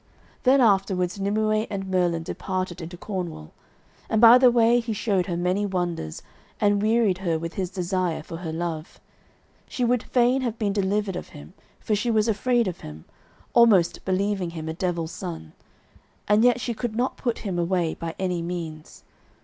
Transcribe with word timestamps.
Then 0.41 0.61
afterwards 0.61 1.19
Nimue 1.19 1.67
and 1.69 1.91
Merlin 1.91 2.23
departed 2.23 2.81
into 2.81 2.97
Cornwall, 2.97 3.51
and 4.09 4.19
by 4.19 4.39
the 4.39 4.49
way 4.49 4.79
he 4.79 4.93
showed 4.93 5.27
her 5.27 5.37
many 5.37 5.63
wonders, 5.63 6.23
and 6.59 6.81
wearied 6.81 7.19
her 7.19 7.37
with 7.37 7.53
his 7.53 7.69
desire 7.69 8.23
for 8.23 8.37
her 8.37 8.51
love. 8.51 8.99
She 9.69 9.85
would 9.85 10.01
fain 10.01 10.41
have 10.41 10.57
been 10.57 10.73
delivered 10.73 11.15
of 11.15 11.29
him, 11.37 11.53
for 11.79 11.93
she 11.93 12.09
was 12.09 12.27
afraid 12.27 12.67
of 12.67 12.79
him, 12.79 13.05
almost 13.53 14.03
believing 14.03 14.49
him 14.49 14.67
a 14.67 14.73
devil's 14.73 15.11
son, 15.11 15.53
and 16.27 16.43
yet 16.43 16.59
she 16.59 16.73
could 16.73 16.95
not 16.95 17.15
put 17.15 17.37
him 17.45 17.59
away 17.59 17.93
by 17.93 18.15
any 18.17 18.41
means. 18.41 19.03